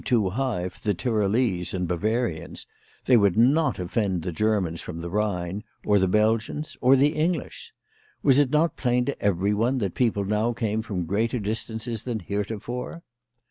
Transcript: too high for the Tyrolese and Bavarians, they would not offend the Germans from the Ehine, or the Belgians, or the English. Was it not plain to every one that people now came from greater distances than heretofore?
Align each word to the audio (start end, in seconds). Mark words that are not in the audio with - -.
too 0.03 0.31
high 0.31 0.67
for 0.67 0.79
the 0.79 0.95
Tyrolese 0.95 1.75
and 1.75 1.87
Bavarians, 1.87 2.65
they 3.05 3.15
would 3.15 3.37
not 3.37 3.77
offend 3.77 4.23
the 4.23 4.31
Germans 4.31 4.81
from 4.81 4.99
the 5.01 5.09
Ehine, 5.11 5.61
or 5.85 5.99
the 5.99 6.07
Belgians, 6.07 6.75
or 6.81 6.95
the 6.95 7.09
English. 7.13 7.71
Was 8.23 8.39
it 8.39 8.49
not 8.49 8.75
plain 8.77 9.05
to 9.05 9.21
every 9.21 9.53
one 9.53 9.77
that 9.77 9.93
people 9.93 10.25
now 10.25 10.53
came 10.53 10.81
from 10.81 11.05
greater 11.05 11.37
distances 11.37 12.03
than 12.03 12.17
heretofore? 12.19 13.03